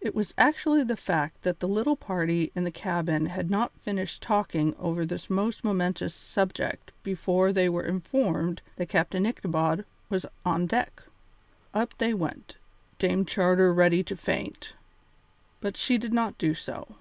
It 0.00 0.14
was 0.14 0.32
actually 0.38 0.84
the 0.84 0.94
fact 0.96 1.42
that 1.42 1.58
the 1.58 1.66
little 1.66 1.96
party 1.96 2.52
in 2.54 2.62
the 2.62 2.70
cabin 2.70 3.26
had 3.26 3.50
not 3.50 3.76
finished 3.80 4.22
talking 4.22 4.76
over 4.78 5.04
this 5.04 5.28
most 5.28 5.64
momentous 5.64 6.14
subject 6.14 6.92
before 7.02 7.52
they 7.52 7.68
were 7.68 7.82
informed 7.82 8.62
that 8.76 8.88
Captain 8.88 9.26
Ichabod 9.26 9.84
was 10.08 10.24
on 10.46 10.66
deck. 10.68 11.02
Up 11.74 11.98
they 11.98 12.14
went, 12.14 12.58
Dame 13.00 13.24
Charter 13.24 13.74
ready 13.74 14.04
to 14.04 14.14
faint. 14.14 14.74
But 15.60 15.76
she 15.76 15.98
did 15.98 16.12
not 16.12 16.38
do 16.38 16.54
so. 16.54 16.94